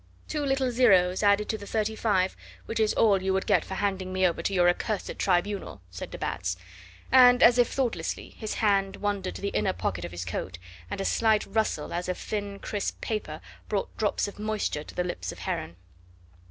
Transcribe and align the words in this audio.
"Two 0.27 0.43
little 0.43 0.71
zeros 0.71 1.21
added 1.21 1.47
to 1.49 1.59
the 1.59 1.67
thirty 1.67 1.95
five, 1.95 2.35
which 2.65 2.79
is 2.79 2.91
all 2.95 3.21
you 3.21 3.33
would 3.33 3.45
get 3.45 3.63
for 3.63 3.75
handing 3.75 4.11
me 4.11 4.25
over 4.25 4.41
to 4.41 4.51
your 4.51 4.67
accursed 4.67 5.11
Tribunal," 5.19 5.79
said 5.91 6.09
de 6.09 6.17
Batz, 6.17 6.57
and, 7.11 7.43
as 7.43 7.59
if 7.59 7.67
thoughtlessly, 7.71 8.29
his 8.31 8.55
hand 8.55 8.95
wandered 8.95 9.35
to 9.35 9.43
the 9.43 9.49
inner 9.49 9.73
pocket 9.73 10.03
of 10.03 10.09
his 10.11 10.25
coat, 10.25 10.57
and 10.89 10.99
a 10.99 11.05
slight 11.05 11.45
rustle 11.45 11.93
as 11.93 12.09
of 12.09 12.17
thin 12.17 12.57
crisp 12.57 12.99
paper 12.99 13.41
brought 13.69 13.95
drops 13.95 14.27
of 14.27 14.39
moisture 14.39 14.83
to 14.83 14.95
the 14.95 15.03
lips 15.03 15.31
of 15.31 15.37
Heron. 15.37 15.75